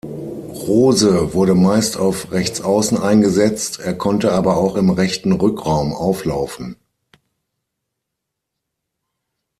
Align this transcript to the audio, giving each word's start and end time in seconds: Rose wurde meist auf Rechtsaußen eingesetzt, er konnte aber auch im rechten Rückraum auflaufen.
Rose 0.65 1.31
wurde 1.35 1.53
meist 1.53 1.95
auf 1.95 2.31
Rechtsaußen 2.31 2.97
eingesetzt, 2.97 3.77
er 3.79 3.93
konnte 3.95 4.31
aber 4.31 4.57
auch 4.57 4.75
im 4.75 4.89
rechten 4.89 5.31
Rückraum 5.31 5.93
auflaufen. 5.93 6.75